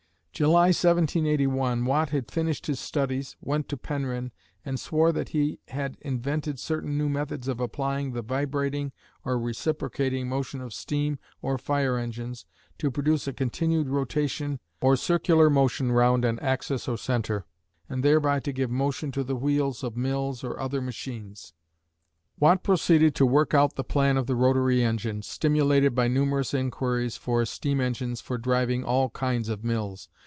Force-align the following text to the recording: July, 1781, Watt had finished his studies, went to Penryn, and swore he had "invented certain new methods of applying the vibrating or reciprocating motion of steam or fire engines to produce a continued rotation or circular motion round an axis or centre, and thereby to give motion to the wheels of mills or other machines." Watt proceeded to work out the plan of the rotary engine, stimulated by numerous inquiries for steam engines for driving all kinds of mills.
July, 0.33 0.69
1781, 0.73 1.85
Watt 1.85 2.09
had 2.09 2.31
finished 2.31 2.65
his 2.65 2.79
studies, 2.79 3.35
went 3.41 3.69
to 3.69 3.77
Penryn, 3.77 4.31
and 4.65 4.79
swore 4.79 5.13
he 5.29 5.59
had 5.67 5.97
"invented 6.01 6.57
certain 6.57 6.97
new 6.97 7.07
methods 7.07 7.47
of 7.47 7.59
applying 7.59 8.13
the 8.13 8.23
vibrating 8.23 8.91
or 9.23 9.37
reciprocating 9.37 10.27
motion 10.27 10.59
of 10.59 10.73
steam 10.73 11.19
or 11.43 11.59
fire 11.59 11.95
engines 11.95 12.45
to 12.79 12.89
produce 12.89 13.27
a 13.27 13.33
continued 13.33 13.87
rotation 13.87 14.59
or 14.81 14.95
circular 14.95 15.47
motion 15.47 15.91
round 15.91 16.25
an 16.25 16.39
axis 16.39 16.87
or 16.87 16.97
centre, 16.97 17.45
and 17.87 18.01
thereby 18.03 18.39
to 18.39 18.51
give 18.51 18.71
motion 18.71 19.11
to 19.11 19.23
the 19.23 19.35
wheels 19.35 19.83
of 19.83 19.95
mills 19.95 20.43
or 20.43 20.59
other 20.59 20.81
machines." 20.81 21.53
Watt 22.39 22.63
proceeded 22.63 23.13
to 23.13 23.27
work 23.27 23.53
out 23.53 23.75
the 23.75 23.83
plan 23.83 24.17
of 24.17 24.25
the 24.25 24.35
rotary 24.35 24.81
engine, 24.83 25.21
stimulated 25.21 25.93
by 25.93 26.07
numerous 26.07 26.51
inquiries 26.51 27.15
for 27.15 27.45
steam 27.45 27.79
engines 27.79 28.21
for 28.21 28.39
driving 28.39 28.83
all 28.83 29.11
kinds 29.11 29.47
of 29.47 29.63
mills. 29.63 30.09